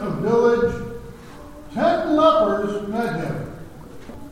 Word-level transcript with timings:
a 0.00 0.10
village, 0.10 0.74
ten 1.74 2.16
lepers 2.16 2.88
met 2.88 3.24
him. 3.24 3.52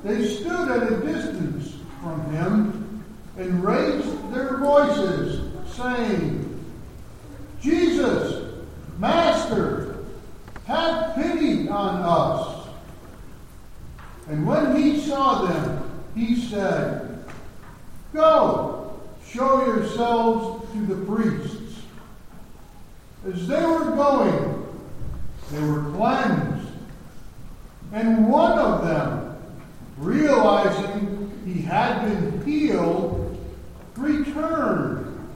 They 0.05 0.27
stood 0.27 0.71
at 0.71 0.93
a 0.93 0.97
distance 1.01 1.75
from 2.01 2.31
him 2.33 3.05
and 3.37 3.65
raised 3.65 4.33
their 4.33 4.59
voices, 4.59 5.53
saying, 5.75 6.45
Jesus, 7.61 8.63
Master, 8.99 10.05
have 10.67 11.15
pity 11.15 11.69
on 11.69 12.03
us. 12.03 12.69
And 14.29 14.47
when 14.47 14.77
he 14.77 15.01
saw 15.01 15.47
them, 15.47 16.05
he 16.15 16.37
said, 16.37 17.25
Go, 18.13 19.01
show 19.27 19.65
yourselves 19.67 20.71
to 20.73 20.87
the 20.87 21.05
priests. 21.07 21.83
As 23.27 23.47
they 23.47 23.65
were 23.65 23.85
going, 23.85 24.58
they 25.51 25.61
were 25.61 25.91
cleansed. 25.93 26.69
And 27.93 28.29
one 28.29 28.59
of 28.59 28.87
them, 28.87 29.37
realizing 29.97 31.43
he 31.47 31.63
had 31.63 32.05
been 32.05 32.45
healed, 32.45 33.37
returned, 33.97 35.29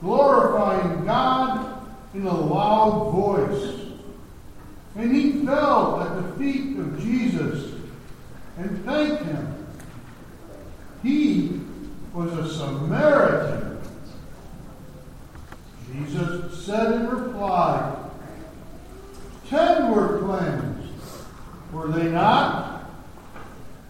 glorifying 0.00 1.04
God 1.04 1.86
in 2.14 2.26
a 2.26 2.34
loud 2.34 3.12
voice. 3.12 3.74
And 4.96 5.14
he 5.14 5.44
fell 5.44 6.02
at 6.02 6.16
the 6.16 6.38
feet 6.38 6.78
of 6.78 7.00
Jesus 7.00 7.74
and 8.58 8.84
thanked 8.84 9.22
him. 9.24 9.66
He 11.02 11.60
was 12.12 12.32
a 12.32 12.52
Samaritan. 12.52 13.80
Jesus 15.92 16.64
said 16.64 16.92
in 16.92 17.08
reply, 17.08 17.97
Ten 19.48 19.90
were 19.90 20.18
cleansed, 20.18 20.92
were 21.72 21.88
they 21.88 22.10
not? 22.10 22.82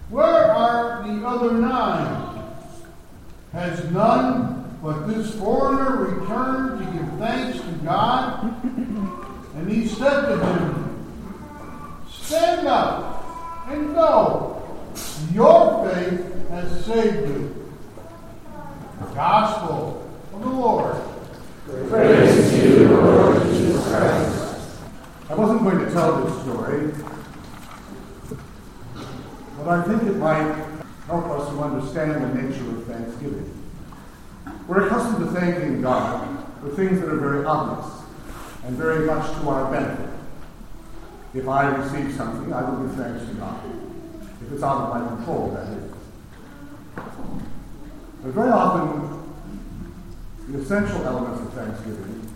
Where 0.09 0.53
are 0.53 1.07
the 1.07 1.27
other 1.27 1.53
nine? 1.53 2.45
Has 3.53 3.91
none 3.91 4.79
but 4.83 5.07
this 5.07 5.35
foreigner 5.35 5.97
returned 5.97 6.79
to 6.79 6.93
give 6.93 7.19
thanks 7.19 7.59
to 7.59 7.73
God? 7.85 8.45
And 9.57 9.69
he 9.69 9.89
said 9.89 10.27
to 10.27 10.39
him, 10.39 12.07
Stand 12.09 12.69
up 12.69 13.67
and 13.69 13.95
go. 13.95 14.63
Your 15.33 15.91
faith 15.91 16.49
has 16.51 16.85
saved 16.85 17.29
you. 17.29 17.71
The 19.01 19.07
Gospel 19.15 20.09
of 20.33 20.41
the 20.41 20.49
Lord. 20.49 20.97
Praise 21.89 22.51
to 22.51 22.69
you, 22.69 22.89
Lord 22.89 23.43
Jesus 23.49 23.89
Christ. 23.89 24.48
I 25.31 25.35
wasn't 25.35 25.63
going 25.63 25.79
to 25.79 25.91
tell 25.93 26.25
this 26.25 26.41
story, 26.43 26.91
but 29.59 29.69
I 29.69 29.83
think 29.83 30.05
it 30.05 30.17
might 30.17 30.55
help 31.07 31.27
us 31.27 31.51
to 31.51 31.61
understand 31.61 32.15
the 32.15 32.43
nature 32.43 32.67
of 32.71 32.87
Thanksgiving. 32.87 33.55
We're 34.67 34.87
accustomed 34.87 35.27
to 35.27 35.39
thanking 35.39 35.83
God 35.83 36.47
for 36.63 36.71
things 36.71 37.01
that 37.01 37.11
are 37.11 37.19
very 37.19 37.45
obvious 37.45 37.93
and 38.65 38.75
very 38.79 39.05
much 39.05 39.31
to 39.41 39.49
our 39.51 39.71
benefit. 39.71 40.09
If 41.35 41.47
I 41.47 41.77
receive 41.77 42.15
something, 42.17 42.51
I 42.51 42.63
will 42.71 42.87
give 42.87 42.97
thanks 42.97 43.27
to 43.27 43.35
God. 43.35 43.61
If 44.41 44.53
it's 44.53 44.63
out 44.63 44.81
of 44.81 44.95
my 44.95 45.09
control, 45.15 45.51
that 45.51 45.69
is. 45.77 45.93
But 48.23 48.33
very 48.33 48.51
often, 48.51 49.35
the 50.49 50.59
essential 50.61 51.05
elements 51.05 51.43
of 51.43 51.53
Thanksgiving 51.53 52.31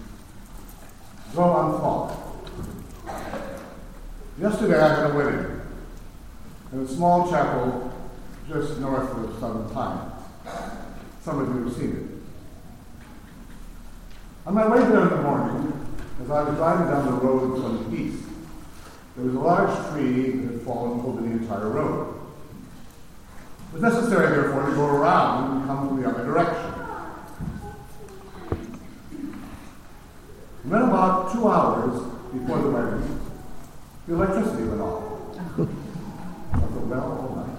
go 1.35 1.57
unthought. 1.57 2.32
Yesterday 4.41 4.81
I 4.81 4.89
had 4.89 5.11
a 5.11 5.15
wedding 5.15 5.61
in 6.73 6.81
a 6.81 6.89
small 6.89 7.31
chapel 7.31 7.93
just 8.49 8.79
north 8.79 9.11
of 9.11 9.39
Southern 9.39 9.69
Pines. 9.71 10.13
Some 11.23 11.39
of 11.39 11.49
you 11.49 11.65
have 11.65 11.77
seen 11.77 11.91
it. 11.97 12.07
On 14.47 14.55
my 14.55 14.67
way 14.67 14.79
there 14.79 15.03
in 15.03 15.09
the 15.11 15.23
morning, 15.23 15.87
as 16.23 16.31
I 16.31 16.43
was 16.45 16.57
driving 16.57 16.87
down 16.87 17.05
the 17.07 17.13
road 17.13 17.61
from 17.61 17.91
the 17.91 17.97
east, 17.97 18.25
there 19.17 19.27
was 19.27 19.35
a 19.35 19.39
large 19.39 19.91
tree 19.91 20.31
that 20.31 20.53
had 20.53 20.63
fallen 20.63 21.01
over 21.01 21.21
the 21.21 21.31
entire 21.31 21.69
road. 21.69 22.17
It 23.69 23.75
was 23.75 23.83
necessary, 23.83 24.31
therefore, 24.31 24.65
to 24.67 24.75
go 24.75 24.87
around 24.87 25.59
and 25.59 25.67
come 25.67 25.89
from 25.89 26.03
the 26.03 26.09
other 26.09 26.25
direction. 26.25 26.73
And 30.65 30.73
then 30.73 30.83
about 30.83 31.33
two 31.33 31.49
hours 31.49 32.01
before 32.33 32.59
the 32.63 32.71
wedding, 32.71 33.21
the 34.07 34.15
electricity 34.15 34.65
went 34.65 34.81
off. 34.81 35.03
I 35.39 36.59
thought, 36.59 36.87
well, 36.87 37.03
all 37.03 37.35
right. 37.37 37.57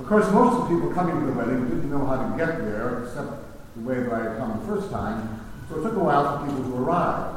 Of 0.00 0.06
course, 0.06 0.30
most 0.32 0.54
of 0.54 0.68
the 0.68 0.74
people 0.74 0.92
coming 0.92 1.20
to 1.20 1.26
the 1.26 1.32
wedding 1.32 1.64
didn't 1.64 1.90
know 1.90 2.06
how 2.06 2.28
to 2.28 2.36
get 2.36 2.58
there, 2.58 3.04
except 3.04 3.30
the 3.74 3.82
way 3.82 4.02
that 4.02 4.12
I 4.12 4.30
had 4.30 4.38
come 4.38 4.60
the 4.60 4.66
first 4.66 4.90
time. 4.90 5.40
So 5.68 5.80
it 5.80 5.82
took 5.82 5.94
a 5.94 5.98
while 5.98 6.38
for 6.38 6.46
people 6.46 6.64
to 6.64 6.76
arrive. 6.76 7.34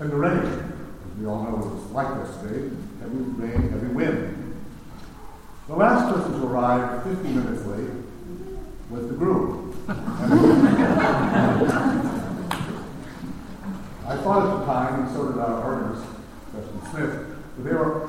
And 0.00 0.10
the 0.10 0.16
rain, 0.16 0.38
as 0.38 1.18
we 1.18 1.26
all 1.26 1.44
know, 1.44 1.56
was 1.56 1.90
like 1.92 2.08
yesterday, 2.08 2.66
eh? 2.66 2.70
heavy 3.00 3.16
rain, 3.16 3.70
heavy 3.70 3.88
wind. 3.88 4.56
The 5.66 5.74
last 5.74 6.14
person 6.14 6.40
to 6.40 6.46
arrive, 6.46 7.02
15 7.04 7.44
minutes 7.44 7.66
late, 7.66 7.90
was 8.90 9.06
the 9.06 9.14
groom. 9.14 9.74
I 14.08 14.16
thought 14.16 14.42
at 14.42 14.60
the 14.60 14.64
time, 14.64 15.04
and 15.04 15.14
so 15.14 15.28
did 15.28 15.38
our 15.38 15.62
organist, 15.62 16.06
Justin 16.54 16.80
Smith, 16.90 17.36
that 17.56 17.62
they 17.62 17.74
were 17.74 18.08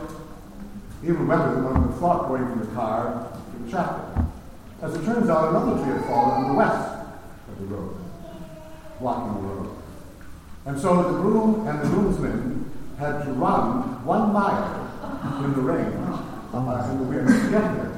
even 1.03 1.27
better 1.27 1.55
than 1.55 1.65
one 1.65 1.87
would 1.87 1.99
thought 1.99 2.29
going 2.29 2.47
from 2.47 2.59
the 2.61 2.73
car 2.73 3.29
to 3.33 3.63
the 3.63 3.69
chapel. 3.69 4.31
As 4.81 4.95
it 4.95 5.03
turns 5.03 5.29
out, 5.29 5.49
another 5.49 5.83
tree 5.83 5.91
had 5.91 6.05
fallen 6.05 6.45
on 6.45 6.51
the 6.51 6.53
west 6.53 7.05
of 7.49 7.59
the 7.59 7.65
road, 7.65 7.97
blocking 9.01 9.41
the 9.41 9.47
road. 9.49 9.77
And 10.67 10.79
so 10.79 11.03
the 11.03 11.19
groom 11.19 11.67
and 11.67 11.81
the 11.81 11.89
groomsmen 11.89 12.71
had 12.97 13.25
to 13.25 13.33
run 13.33 14.05
one 14.05 14.31
mile 14.31 15.43
in 15.43 15.53
the 15.53 15.61
rain, 15.61 15.93
uh, 16.53 16.89
in 16.91 16.97
the 16.97 17.03
wind 17.03 17.27
to 17.27 17.51
get 17.51 17.75
there. 17.75 17.91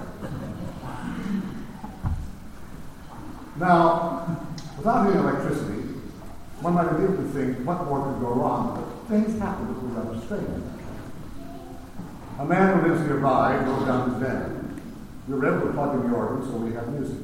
Now, 3.59 4.38
without 4.75 5.06
any 5.06 5.19
electricity, 5.19 5.71
one 6.62 6.74
might 6.76 6.96
be 6.96 7.04
able 7.04 7.18
to 7.18 7.30
think 7.30 7.66
what 7.66 7.86
more 7.86 8.06
could 8.06 8.22
go 8.22 8.34
wrong, 8.34 8.78
but 8.78 9.10
things 9.10 9.40
happen 9.40 9.68
that 9.68 9.82
were 9.82 9.90
rather 9.98 10.26
strange. 10.26 10.64
A 12.38 12.46
man 12.46 12.80
who 12.80 12.90
lives 12.90 13.02
nearby 13.02 13.64
goes 13.66 13.86
down 13.86 14.12
his 14.12 14.20
van. 14.20 14.82
We 15.28 15.36
were 15.36 15.48
able 15.48 15.68
to 15.68 15.74
plug 15.74 15.96
in 15.96 16.10
the 16.10 16.16
organ 16.16 16.46
so 16.46 16.58
we 16.58 16.74
have 16.74 16.88
music. 16.90 17.18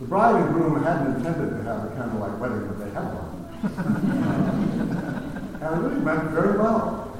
The 0.00 0.06
bride 0.06 0.42
and 0.42 0.54
groom 0.54 0.82
hadn't 0.82 1.16
intended 1.16 1.50
to 1.56 1.62
have 1.62 1.84
a 1.84 1.88
candlelight 1.96 2.38
wedding, 2.38 2.66
but 2.68 2.78
they 2.78 2.90
had 2.90 3.08
one. 3.12 3.40
and 5.60 5.74
it 5.74 5.88
really 5.88 6.00
went 6.00 6.30
very 6.30 6.58
well. 6.58 7.16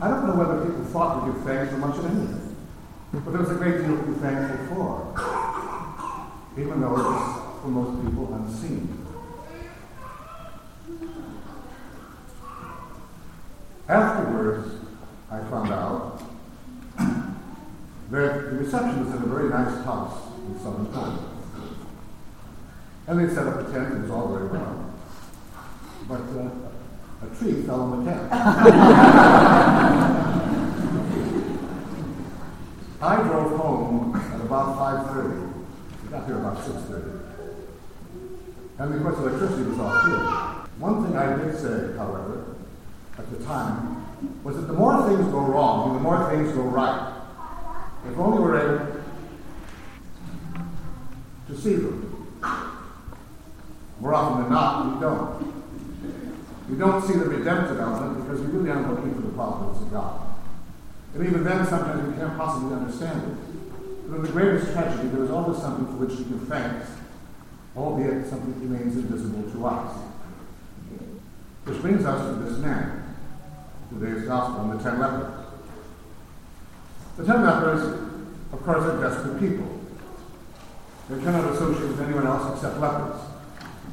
I 0.00 0.08
don't 0.08 0.26
know 0.26 0.34
whether 0.34 0.64
people 0.64 0.84
thought 0.86 1.24
to 1.24 1.32
give 1.32 1.42
thanks 1.42 1.72
for 1.72 1.78
much 1.78 1.98
of 1.98 2.06
anything, 2.06 2.56
but 3.12 3.30
there 3.30 3.40
was 3.40 3.50
a 3.50 3.54
great 3.54 3.78
deal 3.78 3.96
to 3.96 4.02
be 4.02 4.14
thankful 4.14 4.76
for, 4.76 6.60
even 6.60 6.80
though 6.80 6.94
it 6.94 7.04
was 7.04 7.41
for 7.62 7.68
most 7.68 8.04
people 8.04 8.34
unseen. 8.34 9.06
Afterwards, 13.88 14.68
I 15.30 15.38
found 15.44 15.70
out 15.70 16.22
that 16.98 18.50
the 18.50 18.56
reception 18.58 19.04
was 19.04 19.14
in 19.14 19.22
a 19.22 19.26
very 19.26 19.48
nice 19.48 19.84
house 19.84 20.32
in 20.48 20.58
southern 20.58 20.86
Florida. 20.86 21.18
And 23.06 23.20
they 23.20 23.32
set 23.32 23.46
up 23.46 23.68
a 23.68 23.72
tent, 23.72 23.94
it 23.94 24.00
was 24.02 24.10
all 24.10 24.36
very 24.36 24.48
well. 24.48 24.92
But 26.08 26.20
uh, 26.20 26.50
a 27.24 27.26
tree 27.36 27.62
fell 27.62 27.80
on 27.80 28.04
the 28.04 28.10
tent. 28.10 28.32
I 33.02 33.16
drove 33.22 33.56
home 33.56 34.16
at 34.16 34.40
about 34.40 35.06
5.30. 35.14 35.52
We 36.02 36.08
got 36.08 36.26
here 36.26 36.38
about 36.38 36.58
6.30. 36.58 37.31
And 38.82 38.94
of 38.94 39.02
course, 39.02 39.18
electricity 39.18 39.62
was 39.70 39.78
off 39.78 40.06
here. 40.06 40.18
One 40.78 41.04
thing 41.04 41.16
I 41.16 41.36
did 41.36 41.56
say, 41.56 41.96
however, 41.96 42.56
at 43.16 43.30
the 43.30 43.44
time, 43.44 44.04
was 44.42 44.56
that 44.56 44.62
the 44.62 44.72
more 44.72 45.08
things 45.08 45.24
go 45.30 45.38
wrong, 45.38 45.94
the 45.94 46.00
more 46.00 46.28
things 46.28 46.50
go 46.50 46.62
right. 46.62 47.12
If 48.10 48.18
only 48.18 48.42
we're 48.42 48.58
able 48.58 49.02
to 51.46 51.56
see 51.56 51.76
them. 51.76 52.40
More 54.00 54.14
often 54.14 54.42
than 54.42 54.52
not, 54.52 54.94
we 54.94 55.00
don't. 55.00 55.52
We 56.68 56.76
don't 56.76 57.06
see 57.06 57.12
the 57.12 57.26
redemptive 57.26 57.78
element 57.78 58.24
because 58.24 58.40
we 58.40 58.46
really 58.46 58.70
aren't 58.70 58.90
looking 58.90 59.14
for 59.14 59.20
the 59.20 59.28
providence 59.28 59.80
of 59.80 59.92
God. 59.92 60.22
And 61.14 61.24
even 61.24 61.44
then, 61.44 61.64
sometimes 61.68 62.08
we 62.08 62.18
can't 62.18 62.36
possibly 62.36 62.74
understand 62.74 63.30
it. 63.30 64.08
But 64.08 64.16
in 64.16 64.22
the 64.24 64.32
greatest 64.32 64.72
tragedy, 64.72 65.06
there 65.06 65.22
is 65.22 65.30
always 65.30 65.58
something 65.62 65.86
for 65.86 66.04
which 66.04 66.16
to 66.16 66.24
give 66.24 66.48
thanks, 66.48 66.90
albeit 67.76 68.26
something 68.28 68.60
remains 68.60 68.96
invisible 68.96 69.50
to 69.50 69.66
us. 69.66 69.96
Which 71.64 71.80
brings 71.80 72.04
us 72.04 72.26
to 72.28 72.42
this 72.42 72.58
man, 72.58 73.14
today's 73.88 74.26
gospel, 74.26 74.70
and 74.70 74.78
the 74.78 74.82
ten 74.82 74.98
lepers. 74.98 75.46
The 77.16 77.24
ten 77.24 77.44
lepers, 77.44 77.82
of 78.52 78.62
course, 78.64 78.84
are 78.84 79.00
desperate 79.00 79.38
people. 79.38 79.80
They 81.08 81.22
cannot 81.22 81.52
associate 81.52 81.88
with 81.88 82.00
anyone 82.00 82.26
else 82.26 82.54
except 82.54 82.80
lepers. 82.80 83.20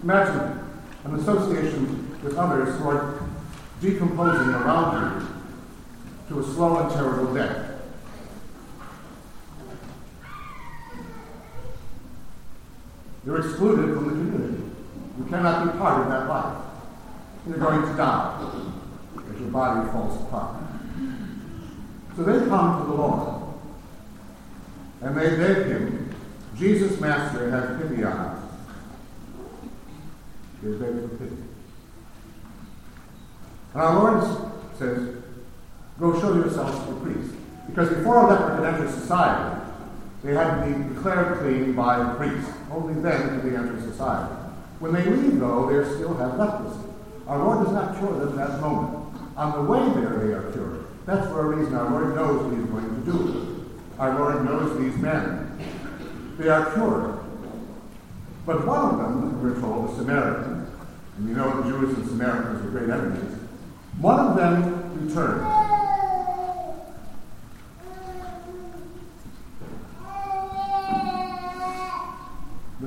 Imagine 0.03 0.59
an 1.03 1.15
association 1.15 2.17
with 2.23 2.37
others 2.37 2.77
who 2.79 2.89
are 2.89 3.23
decomposing 3.81 4.49
around 4.49 5.21
you 5.21 5.27
to 6.29 6.39
a 6.39 6.43
slow 6.43 6.77
and 6.79 6.91
terrible 6.91 7.33
death. 7.33 7.68
You're 13.29 13.45
excluded 13.45 13.93
from 13.93 14.05
the 14.05 14.11
community. 14.11 14.63
You 15.19 15.25
cannot 15.25 15.71
be 15.71 15.77
part 15.77 16.01
of 16.01 16.09
that 16.09 16.27
life. 16.27 16.63
You're 17.47 17.59
going 17.59 17.83
to 17.83 17.95
die 17.95 18.51
as 19.31 19.39
your 19.39 19.51
body 19.51 19.87
falls 19.91 20.19
apart. 20.23 20.63
So 22.15 22.23
they 22.23 22.43
come 22.47 22.81
to 22.81 22.87
the 22.87 22.93
Lord 22.95 23.43
and 25.01 25.15
they 25.15 25.29
beg 25.29 25.67
him, 25.67 26.15
Jesus, 26.57 26.99
Master, 26.99 27.51
have 27.51 27.79
pity 27.79 28.03
on 28.03 28.13
us. 28.13 28.43
They 30.63 30.71
beg 30.71 31.01
for 31.01 31.17
pity. 31.17 31.35
And 33.73 33.81
our 33.83 33.93
Lord 33.93 34.51
says, 34.79 35.17
Go 35.99 36.19
show 36.19 36.33
yourselves 36.33 36.83
to 36.83 36.93
the 36.95 36.99
priest. 37.01 37.35
Because 37.69 37.89
before 37.89 38.25
a 38.25 38.27
leper 38.27 38.55
could 38.55 38.65
enter 38.65 38.91
society, 38.91 39.61
they 40.23 40.33
had 40.33 40.65
to 40.65 40.65
be 40.65 40.95
declared 40.95 41.37
clean 41.37 41.73
by 41.73 42.11
a 42.11 42.15
priest. 42.15 42.49
Only 42.71 43.01
then 43.01 43.29
could 43.29 43.51
they 43.51 43.57
enter 43.57 43.79
society. 43.81 44.33
When 44.79 44.93
they 44.93 45.05
leave, 45.05 45.39
though, 45.39 45.67
they 45.67 45.87
still 45.95 46.15
have 46.15 46.37
leprosy. 46.37 46.79
Our 47.27 47.39
Lord 47.39 47.65
does 47.65 47.73
not 47.73 47.97
cure 47.97 48.19
them 48.19 48.39
at 48.39 48.47
that 48.47 48.61
moment. 48.61 49.15
On 49.35 49.51
the 49.53 49.71
way 49.71 49.79
there, 49.99 50.17
they 50.19 50.33
are 50.33 50.51
cured. 50.51 50.85
That's 51.05 51.27
for 51.27 51.41
a 51.41 51.57
reason 51.57 51.75
our 51.75 51.89
Lord 51.89 52.15
knows 52.15 52.43
what 52.43 52.57
He's 52.57 52.69
going 52.69 53.05
to 53.05 53.11
do. 53.11 53.79
Our 53.97 54.19
Lord 54.19 54.45
knows 54.45 54.79
these 54.79 54.95
men. 55.01 55.59
They 56.37 56.49
are 56.49 56.71
cured. 56.73 57.19
But 58.45 58.65
one 58.65 58.91
of 58.91 58.97
them, 58.97 59.43
we're 59.43 59.59
told, 59.59 59.89
the 59.89 59.95
Samaritan, 59.95 60.67
and 61.17 61.27
we 61.27 61.35
know 61.35 61.61
the 61.61 61.69
Jews 61.69 61.97
and 61.97 62.07
Samaritans 62.07 62.63
were 62.63 62.71
great 62.71 62.89
enemies, 62.89 63.35
one 63.99 64.19
of 64.19 64.35
them 64.37 65.05
returned. 65.07 65.68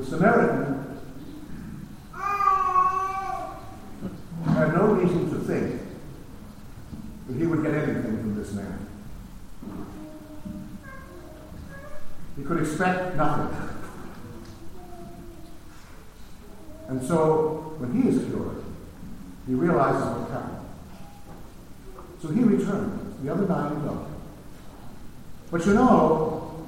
The 0.02 0.08
Samaritan 0.18 0.98
had 4.46 4.74
no 4.74 4.94
reason 4.94 5.30
to 5.30 5.38
think 5.46 5.80
that 7.28 7.36
he 7.36 7.46
would 7.46 7.62
get 7.62 7.72
anything 7.72 8.16
from 8.18 8.34
this 8.34 8.52
man. 8.52 8.84
He 12.36 12.42
could 12.42 12.58
expect 12.62 13.14
nothing. 13.14 13.56
And 16.88 17.00
so, 17.06 17.76
when 17.78 18.02
he 18.02 18.08
is 18.08 18.28
cured, 18.28 18.64
he 19.46 19.54
realizes 19.54 20.02
what 20.02 20.30
happened. 20.30 20.66
So 22.20 22.28
he 22.28 22.42
returns. 22.42 23.22
The 23.22 23.32
other 23.32 23.46
nine 23.46 23.84
don't. 23.84 24.08
But 25.52 25.64
you 25.64 25.74
know, 25.74 26.66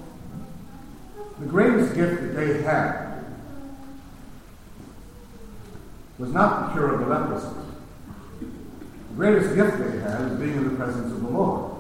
the 1.41 1.47
greatest 1.47 1.97
gift 1.97 2.23
that 2.23 2.37
they 2.37 2.63
had 2.63 3.14
was 6.19 6.33
not 6.33 6.69
the 6.69 6.73
cure 6.73 6.95
of 6.95 7.01
the 7.01 7.07
leprosy. 7.07 7.49
The 8.41 9.15
greatest 9.17 9.55
gift 9.55 9.79
they 9.79 9.99
had 10.01 10.31
was 10.31 10.39
being 10.39 10.57
in 10.57 10.65
the 10.65 10.77
presence 10.77 11.13
of 11.13 11.23
the 11.23 11.29
Lord, 11.29 11.73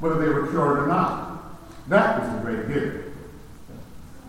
whether 0.00 0.18
they 0.18 0.28
were 0.28 0.46
cured 0.48 0.78
or 0.78 0.86
not. 0.86 1.42
That 1.88 2.20
was 2.20 2.30
the 2.32 2.38
great 2.40 2.68
gift. 2.68 3.08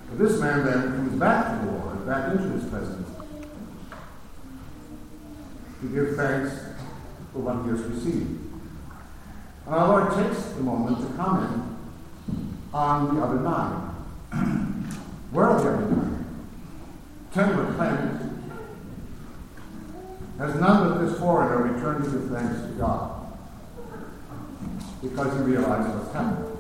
But 0.10 0.20
this 0.20 0.40
man 0.40 0.66
then 0.66 0.82
comes 0.82 1.20
back 1.20 1.60
to 1.60 1.66
the 1.66 1.72
Lord, 1.72 2.08
back 2.08 2.32
into 2.32 2.50
his 2.50 2.66
presence, 2.66 3.10
to 5.82 5.88
give 5.88 6.16
thanks 6.16 6.54
for 7.34 7.40
what 7.40 7.64
he 7.64 7.72
has 7.72 7.82
received. 7.82 8.44
And 9.66 9.76
our 9.76 9.88
Lord 9.88 10.14
takes 10.14 10.44
the 10.54 10.62
moment 10.62 11.00
to 11.00 11.18
comment 11.18 11.64
on 12.74 13.16
the 13.16 13.24
other 13.24 13.40
nine. 13.40 13.74
Where 15.32 15.46
are 15.46 15.62
the 15.62 15.70
other 15.70 15.96
nine? 15.96 16.26
Ten 17.34 17.58
were. 17.58 18.17
Has 20.38 20.54
none 20.60 20.90
but 20.90 21.06
this 21.06 21.18
foreigner 21.18 21.74
returned 21.74 22.04
to 22.06 22.12
give 22.12 22.30
thanks 22.30 22.62
to 22.62 22.68
God 22.78 23.18
because 25.02 25.34
he 25.34 25.44
realized 25.44 25.90
what's 25.96 26.14
happened. 26.14 26.58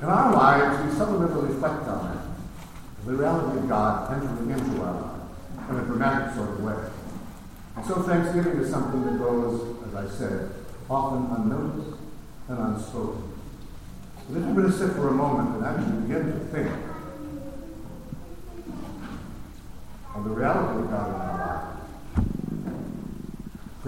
In 0.00 0.06
our 0.06 0.32
lives, 0.32 0.94
we 0.94 1.00
ever 1.02 1.40
reflect 1.40 1.88
on 1.88 2.16
it, 2.16 3.06
the 3.06 3.12
reality 3.14 3.58
of 3.58 3.68
God 3.68 4.12
entering 4.12 4.50
into 4.50 4.82
our 4.82 4.94
lives 4.94 5.20
in 5.68 5.76
a 5.76 5.82
dramatic 5.82 6.34
sort 6.34 6.50
of 6.50 6.62
way. 6.62 6.90
And 7.76 7.84
so 7.84 8.02
Thanksgiving 8.02 8.60
is 8.60 8.70
something 8.70 9.04
that 9.04 9.18
goes, 9.18 9.76
as 9.88 9.94
I 9.94 10.08
said, 10.16 10.50
often 10.88 11.26
unnoticed 11.34 11.98
and 12.48 12.58
unspoken. 12.58 13.32
But 14.28 14.38
if 14.38 14.44
going 14.54 14.70
to 14.70 14.72
sit 14.72 14.92
for 14.92 15.08
a 15.08 15.12
moment 15.12 15.56
and 15.56 15.64
actually 15.64 16.00
begin 16.02 16.32
to 16.32 16.38
think 16.46 16.70
of 20.14 20.24
the 20.24 20.30
reality 20.30 20.84
of 20.84 20.90
God 20.90 21.29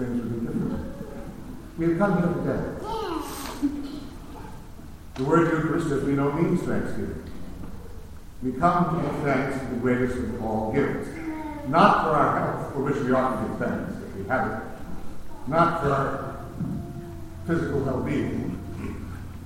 things 0.05 0.21
would 0.21 0.39
be 0.39 0.45
different. 0.45 1.77
We've 1.77 1.97
come 1.97 2.17
here 2.17 2.33
today. 2.33 2.79
The 5.15 5.23
word 5.25 5.53
Eucharist, 5.53 5.91
as 5.91 6.03
we 6.05 6.13
know, 6.13 6.31
means 6.31 6.63
thanksgiving. 6.63 7.23
We 8.41 8.53
come 8.53 8.95
to 8.95 9.07
give 9.07 9.21
thanks 9.21 9.59
to 9.59 9.65
the 9.67 9.75
greatest 9.75 10.17
of 10.17 10.43
all 10.43 10.71
gifts. 10.73 11.07
Not 11.67 12.03
for 12.03 12.09
our 12.09 12.39
health, 12.39 12.73
for 12.73 12.81
which 12.81 12.95
we 12.95 13.11
ought 13.13 13.39
to 13.39 13.47
give 13.47 13.57
thanks 13.59 13.93
if 14.07 14.15
we 14.15 14.27
have 14.27 14.51
it. 14.51 14.59
Not 15.47 15.81
for 15.81 15.91
our 15.91 16.45
physical 17.45 17.81
well 17.81 18.01
being. 18.01 18.59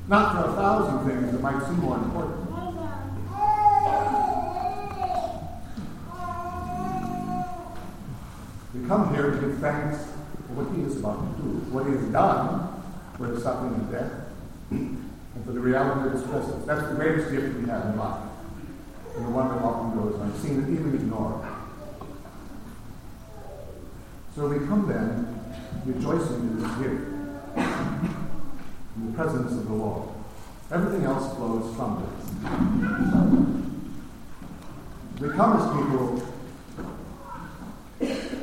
Not 0.07 0.31
for 0.35 0.49
a 0.49 0.53
thousand 0.53 1.09
things 1.09 1.33
that 1.33 1.41
might 1.41 1.61
seem 1.65 1.79
more 1.79 1.97
important. 1.97 2.47
We 8.73 8.87
come 8.87 9.13
here 9.13 9.31
to 9.31 9.37
give 9.41 9.57
thanks 9.59 9.97
for 10.05 10.16
what 10.57 10.73
He 10.75 10.81
is 10.81 10.97
about 10.97 11.19
to 11.21 11.27
do, 11.41 11.49
what 11.69 11.85
He 11.85 11.91
has 11.93 12.05
done 12.09 12.81
for 13.15 13.27
His 13.27 13.43
suffering 13.43 13.75
and 13.75 13.91
death, 13.91 14.11
and 14.71 15.45
for 15.45 15.51
the 15.51 15.59
reality 15.59 16.07
of 16.07 16.13
His 16.13 16.23
presence. 16.23 16.65
That's 16.65 16.81
the 16.89 16.95
greatest 16.95 17.29
gift 17.31 17.55
we 17.57 17.69
have 17.69 17.85
in 17.85 17.97
life, 17.97 18.23
and 19.15 19.25
the 19.25 19.29
one 19.29 19.49
that 19.49 19.61
often 19.61 19.93
goes 19.93 20.19
unseen 20.19 20.63
and 20.63 20.73
even 20.73 20.95
ignored. 20.95 21.45
So 24.35 24.47
we 24.47 24.65
come 24.65 24.87
then 24.87 25.37
rejoicing 25.85 26.41
in 26.41 26.61
this 26.61 26.71
gift, 26.77 27.05
in 28.97 29.11
the 29.11 29.13
presence 29.13 29.51
of 29.51 29.67
the 29.67 29.73
Lord. 29.73 30.09
Everything 30.71 31.05
else 31.05 31.35
flows 31.37 31.75
from 31.75 32.01
this. 32.01 32.13
We 35.21 35.29
come 35.29 35.57
as 35.57 35.65
people 35.73 36.21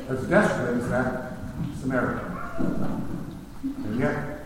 as 0.09 0.27
desperate 0.27 0.77
as 0.81 0.89
that 0.89 1.34
Samaritan, 1.79 2.37
and 3.63 3.99
yet 3.99 4.45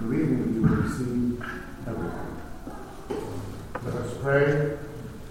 believing 0.00 0.54
you 0.54 0.62
will 0.62 0.76
receive 0.76 1.44
everything. 1.86 2.28
Let 3.84 3.94
us 3.94 4.14
pray. 4.22 4.78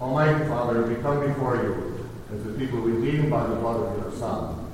Almighty 0.00 0.44
Father, 0.46 0.86
we 0.86 0.94
come 0.96 1.26
before 1.26 1.56
you 1.56 2.08
as 2.32 2.44
the 2.44 2.52
people 2.52 2.80
redeemed 2.80 3.30
by 3.30 3.46
the 3.46 3.56
blood 3.56 3.80
of 3.80 4.02
your 4.02 4.12
Son 4.18 4.66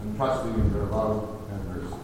and 0.00 0.16
trusting 0.16 0.54
in 0.54 0.72
your 0.72 0.86
love 0.86 1.40
and 1.50 1.68
mercy. 1.68 1.96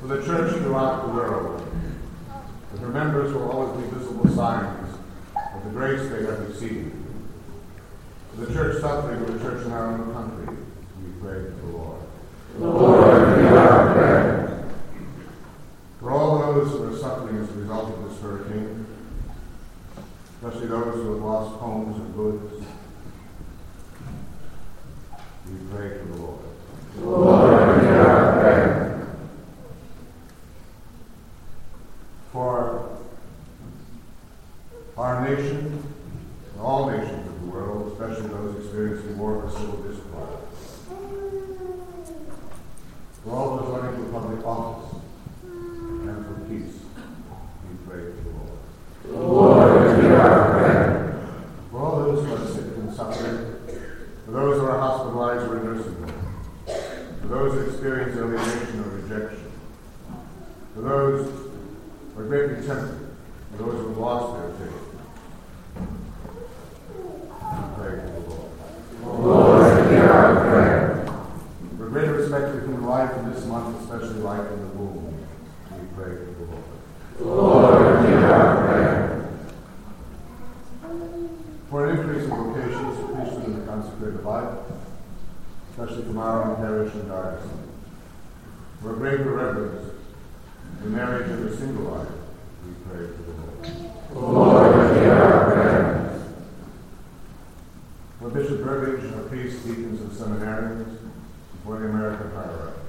For 0.00 0.06
the 0.06 0.24
church 0.24 0.54
throughout 0.62 1.06
the 1.06 1.12
world, 1.12 1.68
that 2.72 2.80
her 2.80 2.88
members 2.88 3.32
will 3.32 3.50
always 3.50 3.84
be 3.84 3.90
visible 3.90 4.28
signs 4.34 4.96
of 5.54 5.64
the 5.64 5.70
grace 5.70 6.08
they 6.10 6.24
have 6.24 6.48
received. 6.48 6.94
For 8.34 8.46
the 8.46 8.52
church 8.54 8.80
suffering, 8.80 9.26
the 9.26 9.38
church 9.44 9.66
in 9.66 9.72
our 9.72 9.92
own 9.92 10.12
country, 10.14 10.56
we 11.02 11.20
pray 11.20 11.44
to 11.44 11.50
the 11.50 11.66
Lord. 11.66 12.00
Lord, 12.58 13.38
hear 13.38 13.58
our 13.58 13.92
prayer. 13.92 14.64
For 16.00 16.10
all 16.10 16.38
those 16.38 16.70
who 16.70 16.94
are 16.94 16.98
suffering 16.98 17.36
as 17.36 17.50
a 17.50 17.52
result 17.52 17.92
of 17.92 18.08
this 18.08 18.20
hurricane, 18.22 18.86
especially 20.36 20.68
those 20.68 20.94
who 20.94 21.12
have 21.12 21.22
lost 21.22 21.58
homes 21.60 21.96
and 21.96 22.14
goods, 22.14 22.64
we 25.46 25.56
pray 25.70 25.98
to 25.98 26.04
the 26.04 26.16
Lord. 26.16 26.38
Lord, 26.98 27.82
hear 27.82 28.00
our 28.00 28.40
prayer. 28.40 28.62
For 60.74 60.80
those 60.80 61.26
who 62.14 62.20
are 62.20 62.24
greatly 62.24 62.66
tempted, 62.66 62.98
for 63.50 63.62
those 63.62 63.80
who 63.80 63.88
have 63.88 63.98
lost 63.98 64.40
their 64.40 64.50
faith. 64.54 64.78
Pray 67.76 67.90
to 67.90 68.06
the 68.06 68.20
Lord. 68.30 69.20
Lord, 69.20 69.90
hear 69.90 70.10
our 70.10 70.34
prayer. 70.40 71.06
For 71.76 71.86
greater 71.90 72.14
respect 72.14 72.52
for 72.52 72.60
human 72.60 72.86
life 72.86 73.14
in 73.18 73.32
this 73.32 73.44
month, 73.44 73.86
especially 74.02 74.22
life 74.22 74.52
in 74.52 74.60
the 74.60 74.66
womb, 74.74 75.26
we 75.70 75.86
pray 75.94 76.10
to 76.10 76.24
the 76.24 77.24
Lord. 77.24 77.74
Lord, 77.74 78.08
hear 78.08 78.18
our 78.18 78.66
prayer. 78.66 79.28
For 81.70 81.88
an 81.88 81.98
increase 81.98 82.24
in 82.24 82.30
vocations 82.30 82.96
for 82.98 83.14
priesthood 83.14 83.44
and 83.46 83.62
the 83.62 83.66
consecrated 83.66 84.24
life, 84.24 84.58
especially 85.70 86.02
from 86.02 86.18
our 86.18 86.50
own 86.50 86.56
parish 86.56 86.92
and 86.94 87.08
diocese. 87.08 87.50
For 88.80 88.92
a 88.92 88.96
greater 88.96 89.30
reverence 89.30 89.90
the 90.82 90.88
marriage 90.88 91.30
and 91.30 91.48
the 91.48 91.56
single 91.56 91.84
life, 91.84 92.08
we 92.66 92.72
pray 92.90 93.06
to 93.06 93.12
the 93.12 94.20
Lord. 94.20 94.34
Lord, 94.34 94.96
hear 94.96 95.12
our 95.12 95.52
prayer. 95.52 96.24
For 98.18 98.30
Bishop 98.30 98.60
Burbidge, 98.60 99.16
our 99.16 99.28
priests, 99.28 99.64
deacons, 99.64 100.00
and 100.00 100.10
seminarians, 100.10 100.98
for 101.64 101.78
the 101.78 101.86
American 101.86 102.30
hierarchy. 102.32 102.81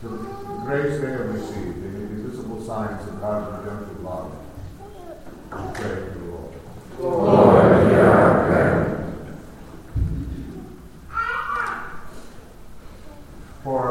The 0.00 0.08
grace 0.64 1.00
they 1.00 1.10
have 1.10 1.34
received, 1.34 1.82
they 1.82 1.88
may 1.88 2.06
be 2.06 2.22
visible 2.22 2.64
signs 2.64 3.08
of 3.08 3.20
God's 3.20 3.66
redemptive 3.66 4.00
love. 4.04 4.30
We 5.50 5.56
pray 5.74 5.88
to 5.88 6.10
the 6.14 6.24
Lord. 6.24 6.54
Lord, 7.00 7.90
hear 7.90 8.06
our 8.06 8.46
prayer. 8.46 9.14
For 13.64 13.84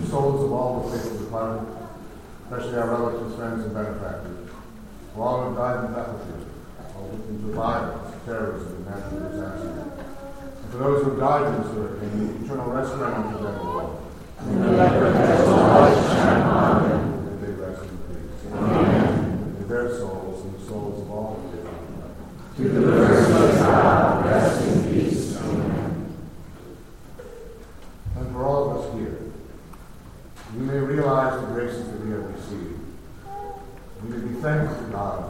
the 0.00 0.06
souls 0.06 0.44
of 0.44 0.52
all 0.52 0.88
the 0.88 0.96
faithful 0.96 1.18
departed, 1.18 1.66
especially 2.44 2.78
our 2.78 2.88
relatives, 2.88 3.34
friends, 3.36 3.64
and 3.64 3.74
benefactors, 3.74 4.48
for 5.14 5.22
all 5.22 5.36
who 5.42 5.44
have 5.48 5.56
died 5.56 5.84
in 5.84 5.92
battlefield, 5.92 6.46
all 6.96 7.08
victims 7.12 7.44
of 7.50 7.54
violence, 7.54 8.24
terrorism, 8.24 8.76
and 8.76 8.86
natural 8.86 9.20
disaster, 9.28 9.92
and 10.62 10.72
for 10.72 10.78
those 10.78 11.04
who 11.04 11.20
died 11.20 11.54
in 11.54 11.62
this 11.62 11.70
hurricane, 11.74 12.42
eternal 12.42 12.70
rest 12.70 12.92
unto 12.92 13.42
them, 13.44 13.58
Lord. 13.62 14.05
And 14.38 14.64
perpetual 14.64 15.56
light 15.56 16.06
their 19.68 19.88
souls 19.98 20.44
and 20.44 20.54
the 20.54 20.64
souls 20.64 21.02
of 21.02 21.10
all 21.10 21.42
the 22.56 22.64
the 22.64 22.80
rest 24.24 24.66
in 24.66 24.92
peace. 24.92 25.36
And 28.16 28.32
for 28.32 28.44
all 28.44 28.70
of 28.70 28.76
us 28.78 28.94
here, 28.98 29.18
we 30.54 30.60
may 30.64 30.78
realize 30.78 31.40
the 31.40 31.46
graces 31.48 31.86
that 31.88 32.00
we 32.00 32.10
have 32.12 32.24
received. 32.34 32.80
We 34.02 34.08
may 34.08 34.28
be 34.28 34.34
thankful 34.40 34.86
to 34.86 34.90
God. 34.92 35.25